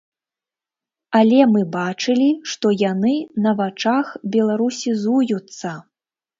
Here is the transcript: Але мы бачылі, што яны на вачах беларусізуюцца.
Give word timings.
Але 1.19 1.39
мы 1.51 1.61
бачылі, 1.75 2.29
што 2.55 2.73
яны 2.91 3.13
на 3.47 3.55
вачах 3.61 4.05
беларусізуюцца. 4.39 5.79